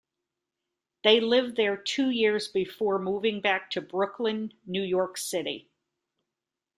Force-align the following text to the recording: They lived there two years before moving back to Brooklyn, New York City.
They 1.03 1.19
lived 1.19 1.57
there 1.57 1.77
two 1.77 2.09
years 2.09 2.47
before 2.47 2.97
moving 2.97 3.39
back 3.39 3.69
to 3.69 3.81
Brooklyn, 3.81 4.51
New 4.65 4.81
York 4.81 5.15
City. 5.15 5.69